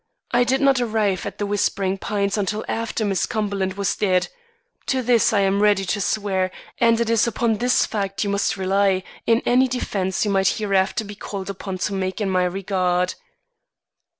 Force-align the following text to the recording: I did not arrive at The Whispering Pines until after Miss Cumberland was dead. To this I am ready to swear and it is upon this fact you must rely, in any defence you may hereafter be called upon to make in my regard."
I 0.31 0.43
did 0.43 0.61
not 0.61 0.81
arrive 0.81 1.27
at 1.27 1.37
The 1.37 1.45
Whispering 1.45 1.99
Pines 1.99 2.35
until 2.35 2.65
after 2.67 3.05
Miss 3.05 3.27
Cumberland 3.27 3.75
was 3.75 3.95
dead. 3.95 4.29
To 4.87 5.03
this 5.03 5.31
I 5.31 5.41
am 5.41 5.61
ready 5.61 5.85
to 5.85 6.01
swear 6.01 6.49
and 6.79 6.99
it 6.99 7.07
is 7.07 7.27
upon 7.27 7.57
this 7.59 7.85
fact 7.85 8.23
you 8.23 8.31
must 8.31 8.57
rely, 8.57 9.03
in 9.27 9.43
any 9.45 9.67
defence 9.67 10.25
you 10.25 10.31
may 10.31 10.43
hereafter 10.43 11.05
be 11.05 11.13
called 11.13 11.51
upon 11.51 11.77
to 11.77 11.93
make 11.93 12.19
in 12.19 12.31
my 12.31 12.45
regard." 12.45 13.13